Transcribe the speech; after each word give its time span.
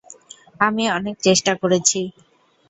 আমি 0.59 0.83
অনেক 0.97 1.15
চেষ্টা 1.21 1.51
করেছি। 1.61 1.99